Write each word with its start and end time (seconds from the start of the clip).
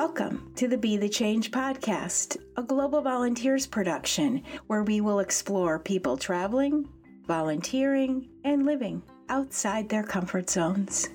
Welcome 0.00 0.52
to 0.56 0.66
the 0.66 0.78
Be 0.78 0.96
the 0.96 1.10
Change 1.10 1.50
podcast, 1.50 2.38
a 2.56 2.62
Global 2.62 3.02
Volunteers 3.02 3.66
production 3.66 4.42
where 4.66 4.82
we 4.82 5.02
will 5.02 5.20
explore 5.20 5.78
people 5.78 6.16
traveling, 6.16 6.88
volunteering, 7.26 8.26
and 8.42 8.64
living 8.64 9.02
outside 9.28 9.90
their 9.90 10.02
comfort 10.02 10.48
zones. 10.48 11.10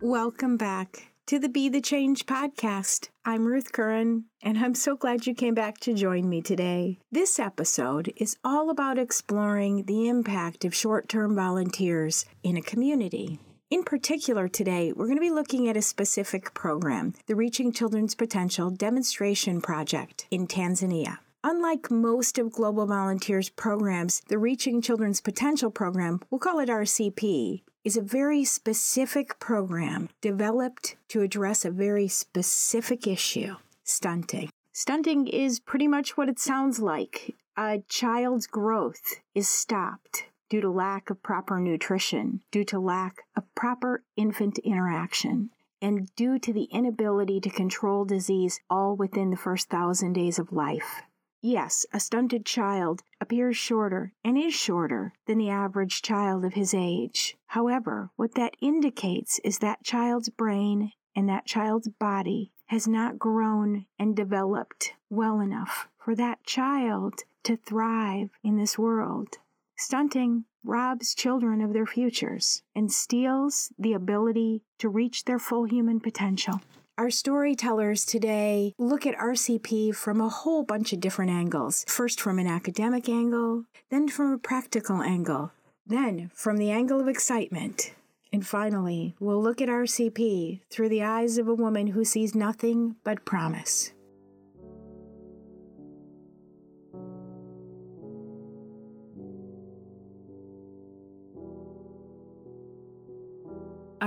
Welcome 0.00 0.56
back 0.56 1.12
to 1.28 1.38
the 1.38 1.50
Be 1.50 1.68
the 1.68 1.82
Change 1.82 2.24
podcast. 2.24 3.10
I'm 3.22 3.44
Ruth 3.44 3.70
Curran, 3.70 4.24
and 4.40 4.56
I'm 4.56 4.74
so 4.74 4.96
glad 4.96 5.26
you 5.26 5.34
came 5.34 5.52
back 5.52 5.76
to 5.80 5.92
join 5.92 6.26
me 6.26 6.40
today. 6.40 7.00
This 7.12 7.38
episode 7.38 8.10
is 8.16 8.38
all 8.42 8.70
about 8.70 8.96
exploring 8.96 9.84
the 9.84 10.08
impact 10.08 10.64
of 10.64 10.74
short 10.74 11.06
term 11.06 11.34
volunteers 11.34 12.24
in 12.42 12.56
a 12.56 12.62
community. 12.62 13.38
In 13.68 13.82
particular, 13.82 14.48
today, 14.48 14.94
we're 14.96 15.04
going 15.04 15.18
to 15.18 15.20
be 15.20 15.28
looking 15.28 15.68
at 15.68 15.76
a 15.76 15.82
specific 15.82 16.54
program, 16.54 17.12
the 17.26 17.36
Reaching 17.36 17.72
Children's 17.72 18.14
Potential 18.14 18.70
Demonstration 18.70 19.60
Project 19.60 20.26
in 20.30 20.46
Tanzania. 20.46 21.18
Unlike 21.44 21.90
most 21.90 22.38
of 22.38 22.52
Global 22.52 22.86
Volunteers 22.86 23.50
programs, 23.50 24.22
the 24.28 24.38
Reaching 24.38 24.80
Children's 24.80 25.20
Potential 25.20 25.70
program, 25.70 26.20
we'll 26.30 26.38
call 26.38 26.58
it 26.58 26.70
RCP, 26.70 27.64
is 27.84 27.96
a 27.96 28.02
very 28.02 28.44
specific 28.44 29.38
program 29.38 30.08
developed 30.20 30.96
to 31.08 31.22
address 31.22 31.64
a 31.64 31.70
very 31.70 32.08
specific 32.08 33.06
issue 33.06 33.56
stunting. 33.84 34.50
Stunting 34.72 35.26
is 35.26 35.58
pretty 35.58 35.88
much 35.88 36.16
what 36.16 36.28
it 36.28 36.38
sounds 36.38 36.78
like. 36.78 37.34
A 37.56 37.82
child's 37.88 38.46
growth 38.46 39.20
is 39.34 39.48
stopped 39.48 40.26
due 40.48 40.60
to 40.60 40.70
lack 40.70 41.10
of 41.10 41.22
proper 41.22 41.58
nutrition, 41.58 42.40
due 42.50 42.64
to 42.64 42.78
lack 42.78 43.22
of 43.36 43.42
proper 43.54 44.02
infant 44.16 44.58
interaction, 44.58 45.50
and 45.82 46.14
due 46.16 46.38
to 46.38 46.52
the 46.52 46.64
inability 46.64 47.40
to 47.40 47.50
control 47.50 48.04
disease 48.04 48.60
all 48.70 48.96
within 48.96 49.30
the 49.30 49.36
first 49.36 49.68
thousand 49.68 50.12
days 50.12 50.38
of 50.38 50.52
life. 50.52 51.02
Yes, 51.40 51.86
a 51.92 52.00
stunted 52.00 52.44
child 52.44 53.02
appears 53.20 53.56
shorter 53.56 54.12
and 54.24 54.36
is 54.36 54.54
shorter 54.54 55.12
than 55.26 55.38
the 55.38 55.50
average 55.50 56.02
child 56.02 56.44
of 56.44 56.54
his 56.54 56.74
age. 56.74 57.36
However, 57.46 58.10
what 58.16 58.34
that 58.34 58.56
indicates 58.60 59.38
is 59.44 59.58
that 59.58 59.84
child's 59.84 60.30
brain 60.30 60.92
and 61.14 61.28
that 61.28 61.46
child's 61.46 61.88
body 61.88 62.52
has 62.66 62.88
not 62.88 63.18
grown 63.18 63.86
and 63.98 64.16
developed 64.16 64.94
well 65.08 65.40
enough 65.40 65.88
for 65.96 66.14
that 66.16 66.44
child 66.44 67.22
to 67.44 67.56
thrive 67.56 68.30
in 68.42 68.56
this 68.56 68.76
world. 68.76 69.38
Stunting 69.76 70.44
robs 70.64 71.14
children 71.14 71.60
of 71.60 71.72
their 71.72 71.86
futures 71.86 72.62
and 72.74 72.90
steals 72.90 73.72
the 73.78 73.92
ability 73.92 74.62
to 74.78 74.88
reach 74.88 75.24
their 75.24 75.38
full 75.38 75.64
human 75.64 76.00
potential. 76.00 76.60
Our 76.98 77.10
storytellers 77.10 78.04
today 78.04 78.74
look 78.76 79.06
at 79.06 79.16
RCP 79.16 79.94
from 79.94 80.20
a 80.20 80.28
whole 80.28 80.64
bunch 80.64 80.92
of 80.92 80.98
different 80.98 81.30
angles. 81.30 81.84
First, 81.86 82.20
from 82.20 82.40
an 82.40 82.48
academic 82.48 83.08
angle, 83.08 83.66
then 83.88 84.08
from 84.08 84.32
a 84.32 84.38
practical 84.38 85.00
angle, 85.00 85.52
then 85.86 86.28
from 86.34 86.56
the 86.56 86.72
angle 86.72 87.00
of 87.00 87.06
excitement. 87.06 87.92
And 88.32 88.44
finally, 88.44 89.14
we'll 89.20 89.40
look 89.40 89.60
at 89.60 89.68
RCP 89.68 90.62
through 90.70 90.88
the 90.88 91.04
eyes 91.04 91.38
of 91.38 91.46
a 91.46 91.54
woman 91.54 91.86
who 91.86 92.04
sees 92.04 92.34
nothing 92.34 92.96
but 93.04 93.24
promise. 93.24 93.92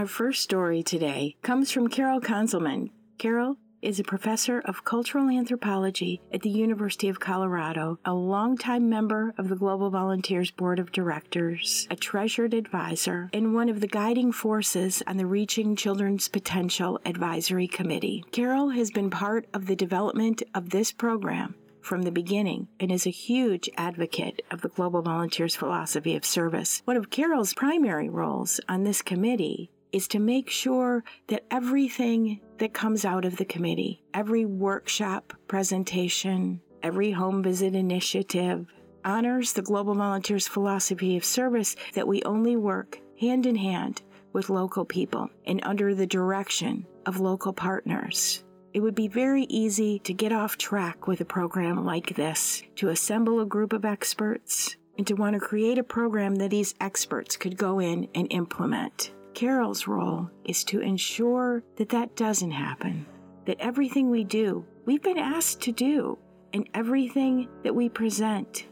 Our 0.02 0.08
first 0.08 0.42
story 0.42 0.82
today 0.82 1.36
comes 1.44 1.70
from 1.70 1.88
Carol 1.88 2.20
Conzelman. 2.20 2.90
Carol 3.20 3.58
is 3.84 4.00
a 4.00 4.04
professor 4.04 4.58
of 4.58 4.84
cultural 4.84 5.30
anthropology 5.30 6.20
at 6.34 6.42
the 6.42 6.50
University 6.50 7.08
of 7.08 7.20
Colorado, 7.20 8.00
a 8.04 8.12
longtime 8.12 8.90
member 8.90 9.36
of 9.38 9.48
the 9.48 9.56
Global 9.56 9.92
Volunteers 9.92 10.50
Board 10.50 10.80
of 10.80 10.92
Directors, 10.92 11.88
a 11.92 11.96
treasured 11.96 12.56
advisor, 12.56 13.30
and 13.32 13.54
one 13.54 13.70
of 13.70 13.80
the 13.80 13.86
guiding 13.86 14.32
forces 14.32 15.04
on 15.06 15.18
the 15.18 15.28
Reaching 15.28 15.76
Children's 15.76 16.28
Potential 16.30 17.00
Advisory 17.06 17.68
Committee. 17.68 18.26
Carol 18.32 18.70
has 18.70 18.90
been 18.90 19.12
part 19.12 19.46
of 19.54 19.68
the 19.68 19.76
development 19.76 20.42
of 20.56 20.72
this 20.72 20.92
program 20.92 21.54
from 21.80 22.02
the 22.02 22.12
beginning 22.12 22.68
and 22.80 22.92
is 22.92 23.06
a 23.06 23.12
huge 23.12 23.70
advocate 23.78 24.42
of 24.50 24.62
the 24.62 24.70
Global 24.70 25.04
Volunteers 25.04 25.56
philosophy 25.56 26.16
of 26.16 26.26
service. 26.26 26.82
One 26.86 26.98
of 26.98 27.12
Carol's 27.12 27.54
primary 27.54 28.10
roles 28.10 28.60
on 28.68 28.84
this 28.84 29.04
committee 29.04 29.70
is 29.92 30.08
to 30.10 30.20
make 30.20 30.50
sure 30.50 31.04
that 31.28 31.46
everything 31.52 32.40
that 32.58 32.74
comes 32.74 33.06
out 33.06 33.26
of 33.26 33.38
the 33.38 33.46
committee, 33.46 34.04
every 34.14 34.46
workshop, 34.46 35.34
presentation, 35.48 36.62
every 36.84 37.12
home 37.12 37.44
visit 37.44 37.76
initiative, 37.76 38.66
honors 39.04 39.54
the 39.54 39.62
Global 39.62 39.96
Volunteers 39.96 40.48
philosophy 40.48 41.18
of 41.18 41.26
service 41.26 41.76
that 41.94 42.08
we 42.08 42.22
only 42.24 42.56
work 42.56 43.00
hand 43.20 43.46
in 43.46 43.56
hand 43.56 44.02
with 44.34 44.50
local 44.50 44.86
people 44.86 45.30
and 45.46 45.60
under 45.64 45.94
the 45.94 46.08
direction 46.08 46.86
of 47.06 47.20
local 47.20 47.54
partners. 47.54 48.44
It 48.74 48.80
would 48.80 48.96
be 48.96 49.10
very 49.10 49.44
easy 49.44 50.00
to 50.00 50.14
get 50.14 50.32
off 50.32 50.58
track 50.58 51.08
with 51.08 51.20
a 51.20 51.26
program 51.26 51.84
like 51.86 52.16
this, 52.16 52.64
to 52.78 52.90
assemble 52.90 53.42
a 53.42 53.46
group 53.46 53.74
of 53.74 53.84
experts, 53.84 54.78
and 54.98 55.06
to 55.08 55.14
want 55.16 55.34
to 55.34 55.40
create 55.40 55.78
a 55.78 55.84
program 55.84 56.36
that 56.36 56.52
these 56.52 56.74
experts 56.80 57.36
could 57.36 57.58
go 57.58 57.80
in 57.80 58.08
and 58.16 58.28
implement. 58.32 59.12
Carol's 59.34 59.88
role 59.88 60.30
is 60.46 60.64
to 60.66 60.82
ensure 60.82 61.64
that 61.78 61.90
that 61.90 62.16
doesn't 62.16 62.52
happen, 62.52 63.06
that 63.46 63.60
everything 63.60 64.10
we 64.10 64.24
do, 64.24 64.66
we've 64.86 65.02
been 65.02 65.18
asked 65.18 65.62
to 65.62 65.72
do, 65.72 66.18
and 66.54 66.68
everything 66.74 67.48
that 67.64 67.74
we 67.74 67.90
present 67.90 68.68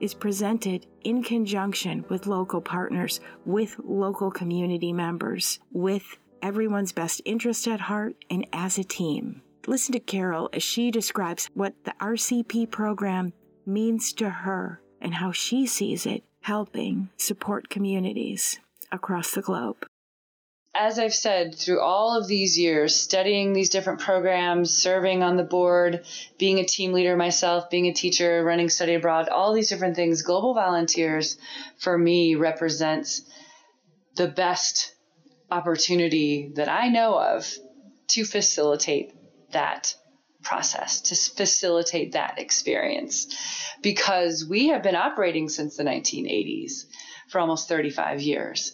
is 0.00 0.14
presented 0.14 0.86
in 1.02 1.22
conjunction 1.22 2.04
with 2.08 2.26
local 2.26 2.60
partners, 2.60 3.20
with 3.44 3.76
local 3.84 4.30
community 4.30 4.92
members, 4.92 5.58
with 5.72 6.18
everyone's 6.42 6.92
best 6.92 7.20
interest 7.24 7.66
at 7.66 7.80
heart, 7.80 8.14
and 8.30 8.46
as 8.52 8.78
a 8.78 8.84
team. 8.84 9.42
Listen 9.66 9.92
to 9.92 10.00
Carol 10.00 10.48
as 10.52 10.62
she 10.62 10.90
describes 10.90 11.50
what 11.54 11.74
the 11.84 11.94
RCP 12.00 12.70
program 12.70 13.32
means 13.66 14.12
to 14.14 14.30
her 14.30 14.80
and 15.00 15.14
how 15.14 15.32
she 15.32 15.66
sees 15.66 16.06
it 16.06 16.24
helping 16.42 17.10
support 17.18 17.68
communities 17.68 18.58
across 18.90 19.32
the 19.32 19.42
globe 19.42 19.84
as 20.74 20.98
I've 20.98 21.14
said, 21.14 21.54
through 21.54 21.80
all 21.80 22.16
of 22.16 22.28
these 22.28 22.58
years, 22.58 22.94
studying 22.94 23.52
these 23.52 23.68
different 23.68 24.00
programs, 24.00 24.70
serving 24.70 25.22
on 25.22 25.36
the 25.36 25.42
board, 25.42 26.04
being 26.38 26.58
a 26.58 26.64
team 26.64 26.92
leader 26.92 27.16
myself, 27.16 27.70
being 27.70 27.86
a 27.86 27.92
teacher, 27.92 28.44
running 28.44 28.68
study 28.68 28.94
abroad, 28.94 29.28
all 29.28 29.52
these 29.52 29.68
different 29.68 29.96
things, 29.96 30.22
Global 30.22 30.54
Volunteers 30.54 31.36
for 31.78 31.96
me 31.96 32.34
represents 32.34 33.22
the 34.16 34.28
best 34.28 34.94
opportunity 35.50 36.52
that 36.54 36.68
I 36.68 36.88
know 36.88 37.18
of 37.18 37.50
to 38.08 38.24
facilitate 38.24 39.12
that 39.52 39.94
process, 40.42 41.00
to 41.00 41.14
facilitate 41.14 42.12
that 42.12 42.38
experience. 42.38 43.26
Because 43.82 44.46
we 44.48 44.68
have 44.68 44.82
been 44.82 44.96
operating 44.96 45.48
since 45.48 45.76
the 45.76 45.84
1980s 45.84 46.84
for 47.28 47.40
almost 47.40 47.68
35 47.68 48.20
years 48.20 48.72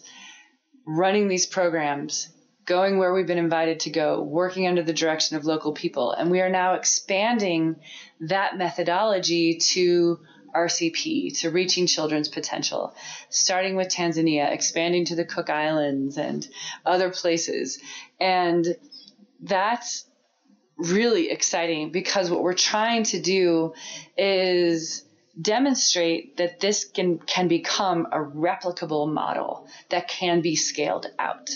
running 0.85 1.27
these 1.27 1.45
programs, 1.45 2.29
going 2.65 2.97
where 2.97 3.13
we've 3.13 3.27
been 3.27 3.37
invited 3.37 3.81
to 3.81 3.89
go, 3.89 4.21
working 4.21 4.67
under 4.67 4.83
the 4.83 4.93
direction 4.93 5.37
of 5.37 5.45
local 5.45 5.73
people. 5.73 6.11
And 6.11 6.31
we 6.31 6.41
are 6.41 6.49
now 6.49 6.73
expanding 6.73 7.77
that 8.21 8.57
methodology 8.57 9.57
to 9.57 10.19
RCP, 10.55 11.39
to 11.41 11.49
reaching 11.49 11.85
children's 11.85 12.29
potential, 12.29 12.95
starting 13.29 13.75
with 13.75 13.89
Tanzania, 13.89 14.51
expanding 14.51 15.05
to 15.05 15.15
the 15.15 15.25
Cook 15.25 15.49
Islands 15.49 16.17
and 16.17 16.47
other 16.85 17.09
places. 17.09 17.79
And 18.19 18.65
that's 19.41 20.05
really 20.77 21.29
exciting 21.29 21.91
because 21.91 22.29
what 22.29 22.41
we're 22.41 22.53
trying 22.53 23.03
to 23.03 23.21
do 23.21 23.73
is 24.17 25.04
demonstrate 25.39 26.37
that 26.37 26.59
this 26.59 26.85
can, 26.85 27.19
can 27.19 27.47
become 27.47 28.07
a 28.11 28.19
replicable 28.19 29.11
model 29.11 29.67
that 29.89 30.07
can 30.07 30.41
be 30.41 30.55
scaled 30.55 31.07
out. 31.19 31.49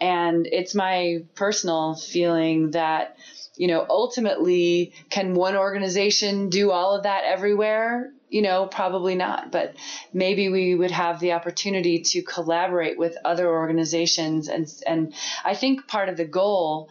And 0.00 0.46
it's 0.46 0.74
my 0.74 1.24
personal 1.34 1.94
feeling 1.94 2.72
that, 2.72 3.16
you 3.56 3.66
know, 3.66 3.86
ultimately, 3.88 4.92
can 5.10 5.34
one 5.34 5.56
organization 5.56 6.50
do 6.50 6.70
all 6.70 6.94
of 6.94 7.04
that 7.04 7.24
everywhere? 7.24 8.12
You 8.28 8.42
know, 8.42 8.66
probably 8.66 9.14
not, 9.14 9.50
but 9.50 9.74
maybe 10.12 10.50
we 10.50 10.74
would 10.74 10.90
have 10.90 11.18
the 11.18 11.32
opportunity 11.32 12.00
to 12.00 12.22
collaborate 12.22 12.98
with 12.98 13.16
other 13.24 13.48
organizations. 13.48 14.48
And, 14.48 14.68
and 14.86 15.14
I 15.44 15.54
think 15.54 15.88
part 15.88 16.10
of 16.10 16.18
the 16.18 16.26
goal 16.26 16.90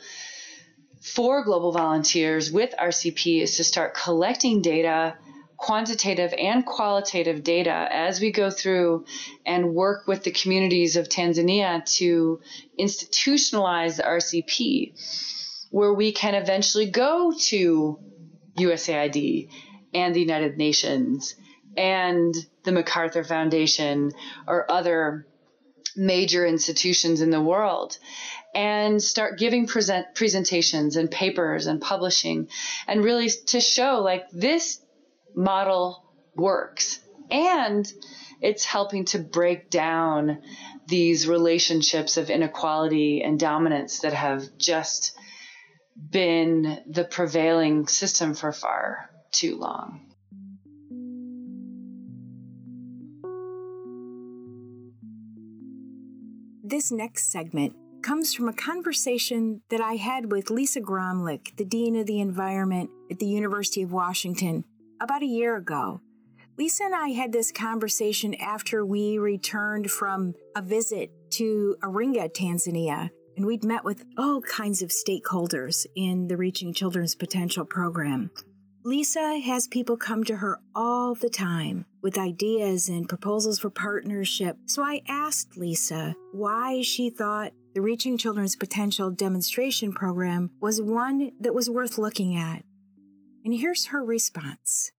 for 1.00 1.44
global 1.44 1.72
volunteers 1.72 2.52
with 2.52 2.74
RCP 2.78 3.42
is 3.42 3.58
to 3.58 3.64
start 3.64 3.94
collecting 3.94 4.62
data 4.62 5.16
quantitative 5.58 6.34
and 6.38 6.66
qualitative 6.66 7.44
data 7.44 7.88
as 7.92 8.22
we 8.22 8.32
go 8.32 8.50
through 8.50 9.06
and 9.46 9.74
work 9.74 10.08
with 10.08 10.24
the 10.24 10.32
communities 10.32 10.96
of 10.96 11.10
Tanzania 11.10 11.84
to 11.98 12.40
institutionalize 12.80 13.98
the 13.98 14.04
RCP, 14.04 14.94
where 15.72 15.94
we 15.94 16.12
can 16.12 16.36
eventually 16.36 16.90
go 16.90 17.34
to 17.48 18.00
USAID 18.58 19.50
and 19.94 20.16
the 20.16 20.22
United 20.22 20.58
Nations 20.58 21.36
and 21.76 22.34
the 22.64 22.72
MacArthur 22.72 23.24
Foundation 23.24 24.12
or 24.48 24.72
other 24.72 25.28
major 25.96 26.46
institutions 26.46 27.22
in 27.22 27.32
the 27.32 27.42
world 27.42 27.98
and 28.54 29.02
start 29.02 29.40
giving 29.40 29.66
present 29.66 30.06
presentations 30.14 30.96
and 30.96 31.10
papers 31.10 31.66
and 31.66 31.82
publishing 31.82 32.48
and 32.88 33.04
really 33.04 33.30
to 33.48 33.60
show 33.60 34.02
like 34.04 34.30
this 34.32 34.80
model 35.38 36.04
works 36.36 37.00
and 37.30 37.92
it's 38.42 38.66
helping 38.66 39.06
to 39.06 39.20
break 39.20 39.70
down 39.70 40.40
these 40.88 41.28
relationships 41.28 42.18
of 42.18 42.30
inequality 42.30 43.22
and 43.22 43.40
dominance 43.40 44.00
that 44.00 44.14
have 44.14 44.46
just 44.58 45.14
been 46.10 46.80
the 46.90 47.04
prevailing 47.04 47.88
system 47.88 48.34
for 48.34 48.52
far 48.52 49.10
too 49.32 49.58
long. 49.58 50.02
This 56.64 56.92
next 56.92 57.32
segment 57.32 57.76
comes 58.02 58.34
from 58.34 58.48
a 58.48 58.54
conversation 58.54 59.62
that 59.70 59.82
I 59.82 59.96
had 59.96 60.32
with 60.32 60.50
Lisa 60.50 60.82
Graumlich, 60.82 61.56
the 61.58 61.66
Dean 61.66 61.96
of 61.96 62.06
the 62.06 62.20
Environment 62.20 62.90
at 63.10 63.20
the 63.20 63.26
University 63.26 63.82
of 63.82 63.92
Washington, 63.92 64.64
about 65.02 65.24
a 65.24 65.28
year 65.28 65.56
ago. 65.56 66.02
Lisa 66.58 66.86
and 66.86 66.96
I 66.96 67.10
had 67.10 67.32
this 67.32 67.52
conversation 67.52 68.34
after 68.36 68.86
we 68.86 69.20
returned 69.20 69.92
from 69.92 70.34
a 70.56 70.62
visit 70.62 71.12
to 71.32 71.76
Iringa, 71.84 72.34
Tanzania, 72.34 73.12
and 73.36 73.46
we'd 73.46 73.64
met 73.64 73.84
with 73.84 74.04
all 74.18 74.42
kinds 74.42 74.82
of 74.82 74.90
stakeholders 74.90 75.86
in 75.96 76.28
the 76.28 76.38
Reaching 76.38 76.74
Children's 76.74 77.14
Potential 77.14 77.64
program. 77.64 78.32
Lisa 78.84 79.40
has 79.40 79.68
people 79.68 79.98
come 79.98 80.24
to 80.24 80.38
her 80.38 80.60
all 80.74 81.14
the 81.14 81.30
time 81.30 81.86
with 82.02 82.18
ideas 82.18 82.88
and 82.88 83.10
proposals 83.10 83.60
for 83.60 83.70
partnership. 83.70 84.58
So 84.66 84.82
I 84.82 85.02
asked 85.08 85.58
Lisa 85.58 86.16
why 86.32 86.82
she 86.82 87.10
thought 87.10 87.52
the 87.76 87.82
Reaching 87.82 88.18
Children's 88.18 88.56
Potential 88.56 89.12
demonstration 89.12 89.92
program 89.92 90.50
was 90.62 90.82
one 90.82 91.34
that 91.40 91.54
was 91.54 91.70
worth 91.70 91.98
looking 91.98 92.36
at. 92.36 92.64
And 93.48 93.58
here's 93.58 93.86
her 93.86 94.04
response. 94.04 94.92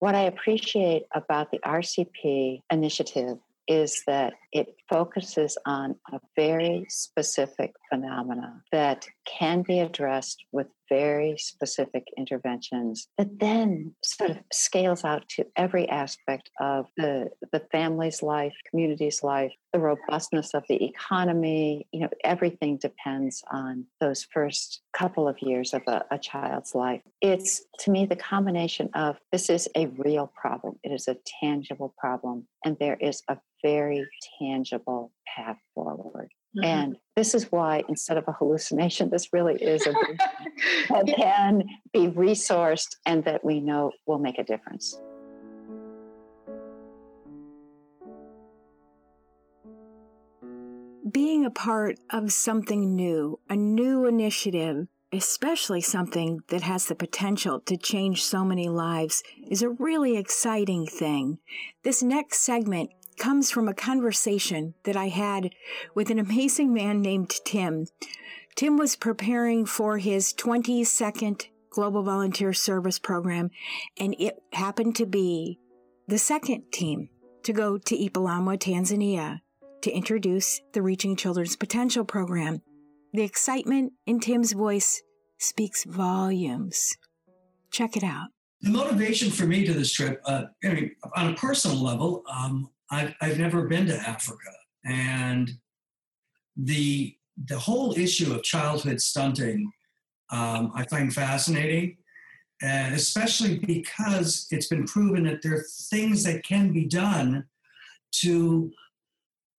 What 0.00 0.14
I 0.14 0.24
appreciate 0.24 1.04
about 1.14 1.50
the 1.50 1.60
RCP 1.60 2.60
initiative 2.70 3.38
is 3.66 4.02
that 4.06 4.34
it 4.52 4.76
focuses 4.86 5.56
on 5.64 5.96
a 6.12 6.20
very 6.36 6.84
specific 6.90 7.72
phenomena 7.88 8.62
that 8.70 9.06
can 9.26 9.62
be 9.62 9.80
addressed 9.80 10.44
with 10.52 10.66
very 10.88 11.36
specific 11.38 12.04
interventions 12.16 13.08
that 13.18 13.38
then 13.38 13.94
sort 14.02 14.30
of 14.30 14.38
scales 14.52 15.04
out 15.04 15.28
to 15.30 15.46
every 15.56 15.88
aspect 15.88 16.50
of 16.60 16.86
the, 16.96 17.30
the 17.52 17.60
family's 17.72 18.22
life, 18.22 18.54
community's 18.70 19.22
life, 19.22 19.52
the 19.72 19.78
robustness 19.78 20.54
of 20.54 20.64
the 20.68 20.82
economy. 20.84 21.86
You 21.92 22.00
know, 22.00 22.08
everything 22.24 22.78
depends 22.78 23.42
on 23.52 23.86
those 24.00 24.24
first 24.24 24.82
couple 24.92 25.28
of 25.28 25.36
years 25.40 25.74
of 25.74 25.82
a, 25.86 26.04
a 26.10 26.18
child's 26.18 26.74
life. 26.74 27.02
It's 27.20 27.62
to 27.80 27.90
me 27.90 28.06
the 28.06 28.16
combination 28.16 28.90
of 28.94 29.16
this 29.32 29.50
is 29.50 29.68
a 29.76 29.86
real 29.86 30.32
problem, 30.40 30.78
it 30.82 30.90
is 30.92 31.08
a 31.08 31.16
tangible 31.40 31.94
problem, 31.98 32.46
and 32.64 32.76
there 32.78 32.96
is 33.00 33.22
a 33.28 33.36
very 33.62 34.06
tangible 34.38 35.12
path 35.36 35.58
forward. 35.74 36.30
Mm-hmm. 36.56 36.64
And 36.64 36.96
this 37.16 37.34
is 37.34 37.50
why, 37.50 37.82
instead 37.88 38.18
of 38.18 38.24
a 38.28 38.32
hallucination, 38.32 39.08
this 39.08 39.32
really 39.32 39.54
is 39.54 39.86
a 39.86 39.92
that 40.90 41.06
can 41.16 41.64
be 41.90 42.08
resourced 42.08 42.96
and 43.06 43.24
that 43.24 43.42
we 43.42 43.58
know 43.58 43.90
will 44.04 44.18
make 44.18 44.38
a 44.38 44.44
difference. 44.44 45.00
Being 51.10 51.46
a 51.46 51.50
part 51.50 51.98
of 52.10 52.32
something 52.32 52.94
new, 52.94 53.40
a 53.48 53.56
new 53.56 54.04
initiative, 54.04 54.86
especially 55.10 55.80
something 55.80 56.40
that 56.48 56.62
has 56.62 56.86
the 56.86 56.94
potential 56.94 57.60
to 57.60 57.78
change 57.78 58.24
so 58.24 58.44
many 58.44 58.68
lives, 58.68 59.22
is 59.48 59.62
a 59.62 59.70
really 59.70 60.18
exciting 60.18 60.84
thing. 60.84 61.38
This 61.82 62.02
next 62.02 62.40
segment 62.40 62.90
comes 63.16 63.50
from 63.50 63.68
a 63.68 63.74
conversation 63.74 64.74
that 64.84 64.96
I 64.96 65.08
had 65.08 65.50
with 65.94 66.10
an 66.10 66.18
amazing 66.18 66.72
man 66.72 67.00
named 67.00 67.30
Tim. 67.44 67.86
Tim 68.54 68.76
was 68.76 68.96
preparing 68.96 69.66
for 69.66 69.98
his 69.98 70.32
22nd 70.32 71.46
Global 71.70 72.02
Volunteer 72.02 72.52
Service 72.52 72.98
Program, 72.98 73.50
and 73.98 74.16
it 74.18 74.42
happened 74.52 74.96
to 74.96 75.06
be 75.06 75.58
the 76.08 76.18
second 76.18 76.70
team 76.72 77.10
to 77.42 77.52
go 77.52 77.76
to 77.76 77.96
Ipalamwa, 77.96 78.58
Tanzania, 78.58 79.40
to 79.82 79.90
introduce 79.90 80.62
the 80.72 80.82
Reaching 80.82 81.16
Children's 81.16 81.54
Potential 81.54 82.04
program. 82.04 82.62
The 83.12 83.22
excitement 83.22 83.92
in 84.06 84.20
Tim's 84.20 84.52
voice 84.52 85.02
speaks 85.38 85.84
volumes. 85.84 86.96
Check 87.70 87.96
it 87.96 88.02
out. 88.02 88.28
The 88.62 88.70
motivation 88.70 89.30
for 89.30 89.46
me 89.46 89.66
to 89.66 89.74
this 89.74 89.92
trip, 89.92 90.20
uh, 90.24 90.44
I 90.64 90.68
mean, 90.68 90.96
on 91.14 91.32
a 91.32 91.34
personal 91.34 91.76
level, 91.76 92.24
um, 92.32 92.70
I've, 92.90 93.14
I've 93.20 93.38
never 93.38 93.66
been 93.66 93.86
to 93.86 93.96
Africa. 93.96 94.50
And 94.84 95.50
the, 96.56 97.16
the 97.46 97.58
whole 97.58 97.96
issue 97.98 98.32
of 98.32 98.42
childhood 98.42 99.00
stunting 99.00 99.72
um, 100.30 100.72
I 100.74 100.84
find 100.84 101.12
fascinating, 101.12 101.98
and 102.62 102.94
especially 102.94 103.58
because 103.58 104.46
it's 104.50 104.66
been 104.66 104.86
proven 104.86 105.24
that 105.24 105.42
there 105.42 105.54
are 105.54 105.64
things 105.90 106.24
that 106.24 106.44
can 106.44 106.72
be 106.72 106.84
done 106.84 107.44
to 108.22 108.72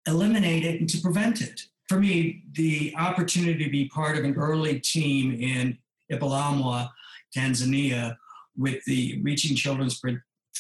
eliminate 0.08 0.66
it 0.66 0.80
and 0.80 0.90
to 0.90 1.02
prevent 1.02 1.42
it. 1.42 1.62
For 1.88 2.00
me, 2.00 2.44
the 2.54 2.94
opportunity 2.98 3.64
to 3.64 3.70
be 3.70 3.88
part 3.90 4.18
of 4.18 4.26
an 4.26 4.36
early 4.36 4.80
team 4.80 5.34
in 5.34 5.78
Ipalamwa, 6.12 6.90
Tanzania, 7.36 8.18
with 8.58 8.84
the 8.86 9.22
Reaching 9.24 9.56
Children's 9.56 10.00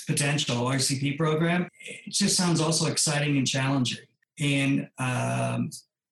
potential 0.05 0.65
RCP 0.65 1.17
program. 1.17 1.69
It 1.79 2.11
just 2.13 2.35
sounds 2.35 2.61
also 2.61 2.89
exciting 2.89 3.37
and 3.37 3.47
challenging. 3.47 4.05
In 4.37 4.87
um, 4.99 5.71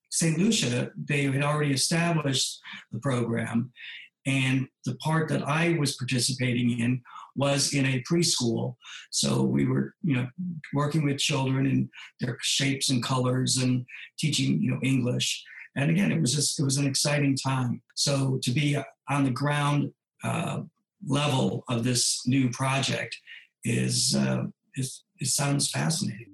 St. 0.09 0.37
Lucia, 0.37 0.91
they 0.97 1.23
had 1.23 1.43
already 1.43 1.73
established 1.73 2.59
the 2.91 2.99
program, 2.99 3.71
and 4.25 4.67
the 4.85 4.95
part 4.95 5.29
that 5.29 5.47
I 5.47 5.77
was 5.77 5.95
participating 5.95 6.79
in 6.79 7.01
was 7.35 7.73
in 7.73 7.85
a 7.85 8.03
preschool. 8.09 8.75
So 9.11 9.43
we 9.43 9.65
were, 9.65 9.93
you 10.03 10.15
know, 10.15 10.27
working 10.73 11.05
with 11.05 11.17
children 11.17 11.65
and 11.67 11.89
their 12.21 12.37
shapes 12.41 12.89
and 12.89 13.03
colors 13.03 13.57
and 13.57 13.85
teaching, 14.17 14.61
you 14.61 14.71
know, 14.71 14.79
English. 14.81 15.43
And 15.75 15.91
again, 15.91 16.11
it 16.11 16.21
was 16.21 16.33
just 16.33 16.59
it 16.59 16.63
was 16.63 16.77
an 16.77 16.87
exciting 16.87 17.35
time. 17.35 17.81
So 17.95 18.39
to 18.41 18.51
be 18.51 18.77
on 19.09 19.25
the 19.25 19.31
ground 19.31 19.91
uh, 20.23 20.61
level 21.05 21.63
of 21.67 21.83
this 21.83 22.25
new 22.25 22.49
project 22.49 23.17
is, 23.65 24.15
uh, 24.15 24.43
is 24.75 25.03
it 25.19 25.27
sounds 25.27 25.69
fascinating. 25.69 26.31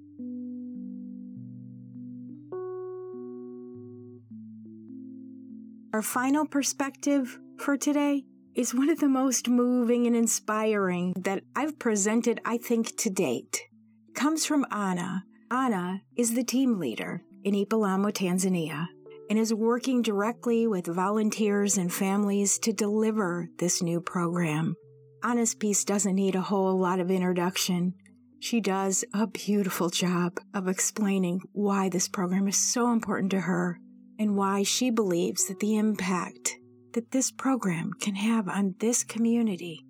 Our 5.92 6.02
final 6.02 6.46
perspective 6.46 7.38
for 7.58 7.76
today 7.76 8.24
is 8.54 8.74
one 8.74 8.90
of 8.90 9.00
the 9.00 9.08
most 9.08 9.48
moving 9.48 10.06
and 10.06 10.16
inspiring 10.16 11.14
that 11.16 11.42
I've 11.56 11.78
presented, 11.78 12.40
I 12.44 12.58
think, 12.58 12.96
to 12.98 13.10
date. 13.10 13.62
It 14.08 14.14
comes 14.14 14.44
from 14.46 14.66
Anna. 14.70 15.24
Anna 15.50 16.02
is 16.16 16.34
the 16.34 16.44
team 16.44 16.78
leader 16.78 17.22
in 17.44 17.54
Ipalamwa, 17.54 18.12
Tanzania, 18.12 18.88
and 19.28 19.38
is 19.38 19.52
working 19.52 20.02
directly 20.02 20.66
with 20.66 20.86
volunteers 20.86 21.76
and 21.78 21.92
families 21.92 22.58
to 22.60 22.72
deliver 22.72 23.48
this 23.58 23.82
new 23.82 24.00
program. 24.00 24.76
Anna's 25.24 25.54
piece 25.54 25.84
doesn't 25.84 26.16
need 26.16 26.34
a 26.34 26.40
whole 26.40 26.76
lot 26.76 26.98
of 26.98 27.10
introduction. 27.10 27.94
She 28.40 28.60
does 28.60 29.04
a 29.14 29.28
beautiful 29.28 29.88
job 29.88 30.40
of 30.52 30.66
explaining 30.66 31.42
why 31.52 31.88
this 31.88 32.08
program 32.08 32.48
is 32.48 32.58
so 32.58 32.92
important 32.92 33.30
to 33.30 33.40
her 33.42 33.78
and 34.18 34.36
why 34.36 34.64
she 34.64 34.90
believes 34.90 35.46
that 35.46 35.60
the 35.60 35.76
impact 35.76 36.56
that 36.94 37.12
this 37.12 37.30
program 37.30 37.92
can 38.00 38.16
have 38.16 38.48
on 38.48 38.74
this 38.80 39.04
community 39.04 39.86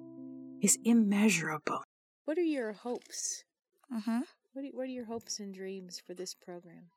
is 0.61 0.79
immeasurable. 0.85 1.83
What 2.27 2.37
are 2.37 2.43
your 2.43 2.73
hopes? 2.73 3.45
Uh-huh. 3.95 4.21
What 4.53 4.65
are, 4.67 4.69
what 4.69 4.83
are 4.83 4.97
your 4.99 5.07
hopes 5.07 5.41
and 5.41 5.55
dreams 5.55 6.03
for 6.07 6.13
this 6.13 6.35
program? 6.35 6.91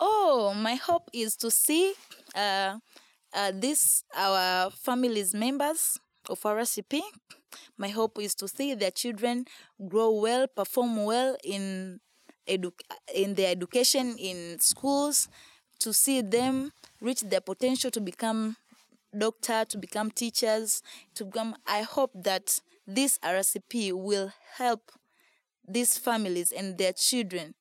Oh, 0.00 0.52
my 0.56 0.74
hope 0.74 1.08
is 1.12 1.36
to 1.36 1.52
see 1.52 1.94
uh, 2.34 2.78
uh, 3.32 3.52
this 3.54 4.02
our 4.16 4.70
family's 4.70 5.32
members 5.32 5.98
of 6.28 6.44
our 6.46 6.58
RCP. 6.58 7.00
My 7.76 7.88
hope 7.88 8.18
is 8.18 8.34
to 8.36 8.48
see 8.48 8.74
their 8.74 8.90
children 8.90 9.46
grow 9.88 10.10
well, 10.12 10.46
perform 10.46 11.04
well 11.04 11.36
in 11.44 12.00
edu- 12.48 12.72
in 13.14 13.34
their 13.34 13.50
education 13.50 14.16
in 14.18 14.58
schools, 14.60 15.28
to 15.80 15.92
see 15.92 16.20
them 16.22 16.72
reach 17.00 17.20
their 17.20 17.40
potential 17.40 17.90
to 17.90 18.00
become 18.00 18.56
doctor, 19.16 19.64
to 19.66 19.78
become 19.78 20.10
teachers, 20.10 20.82
to 21.14 21.24
become. 21.24 21.54
I 21.66 21.82
hope 21.82 22.12
that 22.14 22.60
this 22.86 23.18
RCP 23.18 23.92
will 23.92 24.32
help 24.56 24.92
these 25.66 25.98
families 25.98 26.52
and 26.52 26.78
their 26.78 26.92
children 26.92 27.54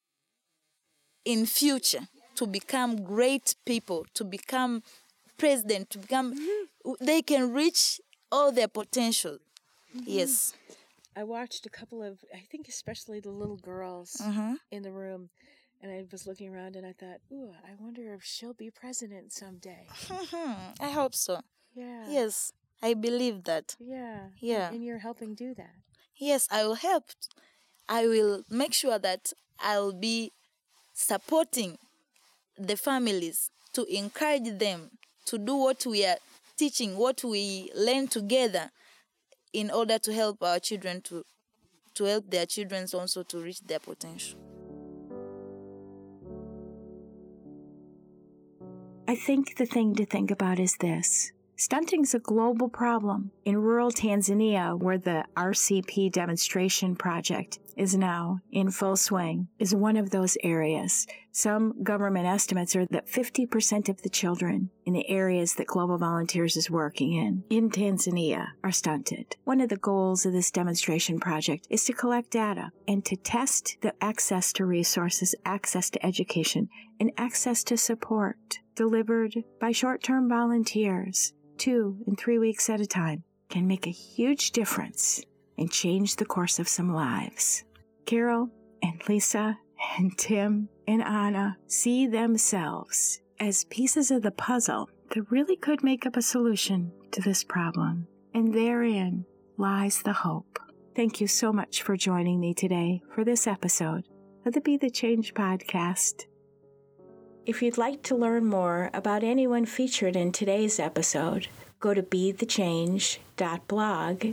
in 1.25 1.45
future 1.45 2.07
to 2.35 2.47
become 2.47 3.03
great 3.03 3.55
people, 3.65 4.05
to 4.15 4.23
become 4.23 4.83
president, 5.37 5.89
to 5.91 5.99
become. 5.99 6.33
Mm-hmm. 6.33 7.05
They 7.05 7.21
can 7.21 7.51
reach 7.53 7.99
all 8.31 8.51
their 8.51 8.67
potential. 8.67 9.37
Yes. 9.93 10.53
I 11.15 11.23
watched 11.23 11.65
a 11.65 11.69
couple 11.69 12.01
of, 12.01 12.23
I 12.33 12.39
think 12.51 12.67
especially 12.69 13.19
the 13.19 13.31
little 13.31 13.57
girls 13.57 14.15
Mhm. 14.21 14.59
in 14.71 14.83
the 14.83 14.91
room, 14.91 15.29
and 15.81 15.91
I 15.91 16.05
was 16.11 16.25
looking 16.25 16.47
around 16.53 16.75
and 16.77 16.85
I 16.85 16.93
thought, 16.93 17.19
ooh, 17.31 17.53
I 17.67 17.75
wonder 17.79 18.13
if 18.13 18.23
she'll 18.23 18.53
be 18.53 18.71
president 18.71 19.33
someday. 19.33 19.87
Mhm. 19.89 20.75
I 20.79 20.89
hope 20.91 21.13
so. 21.13 21.41
Yeah. 21.75 22.09
Yes, 22.09 22.53
I 22.81 22.93
believe 22.93 23.43
that. 23.43 23.75
Yeah. 23.79 24.29
Yeah. 24.39 24.71
And 24.71 24.83
you're 24.85 24.99
helping 24.99 25.35
do 25.35 25.53
that. 25.55 25.75
Yes, 26.15 26.47
I 26.49 26.63
will 26.65 26.75
help. 26.75 27.11
I 27.89 28.07
will 28.07 28.43
make 28.49 28.73
sure 28.73 28.97
that 28.99 29.33
I'll 29.59 29.91
be 29.93 30.31
supporting 30.93 31.77
the 32.57 32.77
families 32.77 33.49
to 33.73 33.83
encourage 33.85 34.57
them 34.59 34.91
to 35.25 35.37
do 35.37 35.55
what 35.55 35.85
we 35.85 36.05
are 36.05 36.17
teaching, 36.61 36.95
what 36.95 37.23
we 37.23 37.71
learn 37.75 38.07
together 38.07 38.69
in 39.51 39.71
order 39.71 39.97
to 39.97 40.13
help 40.13 40.43
our 40.43 40.59
children 40.59 41.01
to 41.01 41.23
to 41.95 42.03
help 42.03 42.29
their 42.29 42.45
children 42.45 42.85
also 42.93 43.23
to 43.23 43.39
reach 43.39 43.61
their 43.61 43.79
potential. 43.79 44.39
I 49.07 49.15
think 49.15 49.57
the 49.57 49.65
thing 49.65 49.95
to 49.95 50.05
think 50.05 50.29
about 50.29 50.59
is 50.59 50.75
this. 50.79 51.31
Stunting's 51.57 52.13
a 52.13 52.19
global 52.19 52.69
problem. 52.69 53.31
In 53.43 53.57
rural 53.57 53.91
Tanzania, 53.91 54.77
where 54.77 54.99
the 54.99 55.25
RCP 55.35 56.11
demonstration 56.11 56.95
project 56.95 57.59
is 57.75 57.97
now 57.97 58.39
in 58.51 58.69
full 58.69 58.97
swing, 58.97 59.47
is 59.57 59.73
one 59.73 59.97
of 59.97 60.11
those 60.11 60.37
areas. 60.43 61.07
Some 61.33 61.81
government 61.81 62.25
estimates 62.25 62.75
are 62.75 62.85
that 62.87 63.07
50% 63.07 63.87
of 63.87 64.01
the 64.01 64.09
children 64.09 64.69
in 64.85 64.93
the 64.93 65.09
areas 65.09 65.53
that 65.55 65.67
Global 65.67 65.97
Volunteers 65.97 66.57
is 66.57 66.69
working 66.69 67.13
in, 67.13 67.43
in 67.49 67.69
Tanzania, 67.69 68.47
are 68.63 68.71
stunted. 68.71 69.37
One 69.45 69.61
of 69.61 69.69
the 69.69 69.77
goals 69.77 70.25
of 70.25 70.33
this 70.33 70.51
demonstration 70.51 71.19
project 71.19 71.67
is 71.69 71.85
to 71.85 71.93
collect 71.93 72.31
data 72.31 72.71
and 72.85 73.05
to 73.05 73.15
test 73.15 73.77
the 73.81 73.93
access 74.01 74.51
to 74.53 74.65
resources, 74.65 75.33
access 75.45 75.89
to 75.91 76.05
education, 76.05 76.67
and 76.99 77.11
access 77.17 77.63
to 77.65 77.77
support 77.77 78.59
delivered 78.75 79.43
by 79.59 79.71
short 79.71 80.03
term 80.03 80.27
volunteers, 80.27 81.33
two 81.57 81.97
and 82.07 82.17
three 82.19 82.39
weeks 82.39 82.69
at 82.69 82.81
a 82.81 82.85
time, 82.85 83.23
can 83.49 83.67
make 83.67 83.87
a 83.87 83.91
huge 83.91 84.51
difference 84.51 85.23
and 85.57 85.71
change 85.71 86.17
the 86.17 86.25
course 86.25 86.59
of 86.59 86.67
some 86.67 86.93
lives. 86.93 87.63
Carol 88.05 88.49
and 88.81 89.01
Lisa 89.07 89.57
and 89.97 90.17
Tim 90.17 90.69
and 90.91 91.01
Anna 91.01 91.57
uh, 91.57 91.61
see 91.67 92.05
themselves 92.05 93.21
as 93.39 93.63
pieces 93.65 94.11
of 94.11 94.21
the 94.23 94.31
puzzle 94.31 94.89
that 95.11 95.31
really 95.31 95.55
could 95.55 95.85
make 95.85 96.05
up 96.05 96.17
a 96.17 96.21
solution 96.21 96.91
to 97.11 97.21
this 97.21 97.45
problem. 97.45 98.07
And 98.33 98.53
therein 98.53 99.23
lies 99.57 100.01
the 100.01 100.11
hope. 100.11 100.59
Thank 100.93 101.21
you 101.21 101.27
so 101.27 101.53
much 101.53 101.81
for 101.81 101.95
joining 101.95 102.41
me 102.41 102.53
today 102.53 103.01
for 103.15 103.23
this 103.23 103.47
episode 103.47 104.03
of 104.45 104.51
the 104.51 104.59
Be 104.59 104.75
the 104.75 104.89
Change 104.89 105.33
podcast. 105.33 106.25
If 107.45 107.61
you'd 107.61 107.77
like 107.77 108.03
to 108.03 108.15
learn 108.15 108.45
more 108.45 108.89
about 108.93 109.23
anyone 109.23 109.65
featured 109.65 110.17
in 110.17 110.33
today's 110.33 110.77
episode, 110.77 111.47
go 111.79 111.93
to 111.93 112.03
bethe.change.blog. 112.03 114.25